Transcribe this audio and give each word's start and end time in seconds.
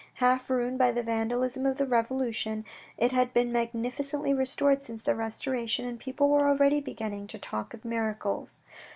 Half 0.15 0.49
ruined 0.49 0.79
by 0.79 0.91
the 0.91 1.03
vandalism 1.03 1.63
of 1.67 1.77
the 1.77 1.85
Revolu 1.85 2.33
tion, 2.33 2.65
it 2.97 3.11
had 3.11 3.35
been 3.35 3.51
magnificently 3.51 4.33
restored 4.33 4.81
since 4.81 5.03
the 5.03 5.13
Restoration, 5.13 5.85
and 5.85 5.99
people 5.99 6.27
were 6.27 6.47
already 6.49 6.81
beginning 6.81 7.27
to 7.27 7.37
talk 7.37 7.75
of 7.75 7.85
miracles. 7.85 8.61